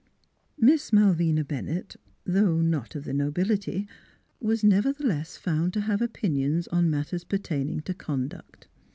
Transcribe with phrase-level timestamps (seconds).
[0.57, 1.95] Miss Malvina Bennett
[2.25, 3.87] (though not of the nobility)
[4.39, 8.67] was never theless found to have opinions on matters per taining to conduct.